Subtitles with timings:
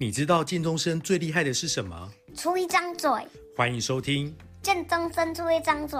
[0.00, 2.08] 你知道建中生最厉害的是什么？
[2.36, 3.10] 出一张嘴。
[3.56, 4.32] 欢迎收听
[4.62, 5.98] 建中生出一张嘴。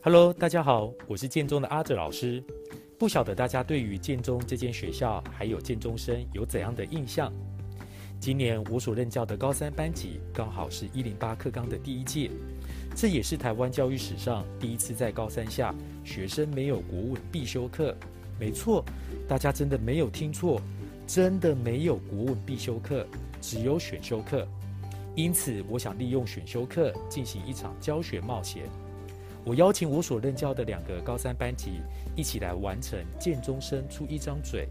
[0.00, 2.40] Hello，大家好，我是建中的阿哲老师。
[2.96, 7.32] 不晓得大家对于建中这间学校还有建中生有怎样的印象？
[8.20, 12.30] 今年我所任教的高三班级刚好是一零八课纲的第一届。
[12.96, 17.94] 这也是台湾教育史上第一次在高三下学生没有国文必修课。
[18.38, 18.84] 没错，
[19.28, 20.60] 大家真的没有听错，
[21.06, 23.06] 真的没有国文必修课，
[23.40, 24.46] 只有选修课。
[25.16, 28.62] 因此，我想利用选修课进行一场教学冒险。
[29.44, 31.80] 我邀请我所任教的两个高三班级
[32.16, 34.68] 一起来完成建中生出一张嘴。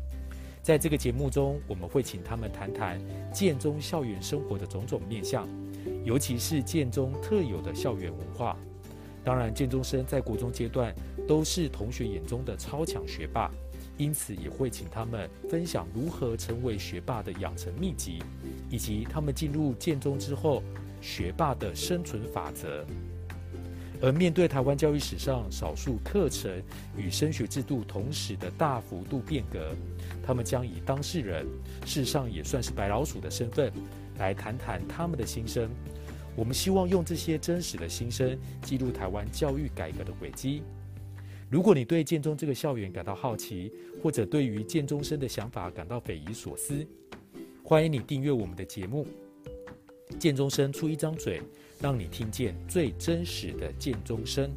[0.63, 2.97] 在这个节目中，我们会请他们谈谈
[3.33, 5.45] 建中校园生活的种种面向。
[6.05, 8.57] 尤其是建中特有的校园文化，
[9.25, 10.95] 当然建中生在国中阶段
[11.27, 13.51] 都是同学眼中的超强学霸，
[13.97, 18.23] 因此也会请他们分享如何成为学霸的养成秘籍，
[18.69, 20.63] 以及他们进入建中之后
[21.01, 22.85] 学霸的生存法则。
[24.03, 26.51] 而面对台湾教育史上少数课程
[26.97, 29.73] 与升学制度同时的大幅度变革，
[30.21, 31.45] 他们将以当事人，
[31.85, 33.71] 事实上也算是白老鼠的身份，
[34.17, 35.69] 来谈谈他们的心声。
[36.35, 40.63] 我们希望用这些真实的心声，记录台湾教育改革的轨迹。
[41.49, 46.85] 如果你对建中这个校园感到好奇，或者对于建中生的想法感到匪夷所思，
[47.63, 49.07] 欢迎你订阅我们的节目。
[50.19, 51.41] 建中生出一张嘴，
[51.83, 54.49] 让你听见最真实的剑钟声。